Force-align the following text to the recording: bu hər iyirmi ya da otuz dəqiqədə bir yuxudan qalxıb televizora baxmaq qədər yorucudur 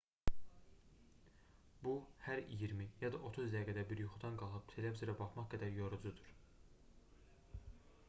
bu 1.87 1.93
hər 2.29 2.41
iyirmi 2.57 2.89
ya 3.03 3.13
da 3.17 3.21
otuz 3.31 3.53
dəqiqədə 3.57 3.85
bir 3.93 4.03
yuxudan 4.05 4.43
qalxıb 4.43 4.67
televizora 4.75 5.19
baxmaq 5.23 5.55
qədər 5.57 5.79
yorucudur 5.81 6.29